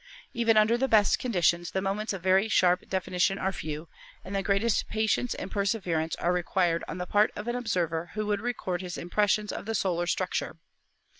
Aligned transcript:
Even 0.33 0.57
under 0.57 0.79
the 0.79 0.87
best 0.87 1.19
conditions 1.19 1.69
the 1.69 1.79
moments 1.79 2.11
of 2.11 2.23
very 2.23 2.47
sharp 2.49 2.89
definition 2.89 3.37
are 3.37 3.51
few, 3.51 3.87
and 4.25 4.35
the 4.35 4.41
greatest 4.41 4.87
patience 4.87 5.35
and 5.35 5.51
perseverance 5.51 6.15
are 6.15 6.33
required 6.33 6.83
on 6.87 6.97
the 6.97 7.05
part 7.05 7.31
of 7.35 7.47
an 7.47 7.55
observer 7.55 8.09
who 8.15 8.25
would 8.25 8.41
record 8.41 8.81
his 8.81 8.97
impressions 8.97 9.51
of 9.51 9.67
the 9.67 9.75
solar 9.75 10.07
structure. 10.07 10.55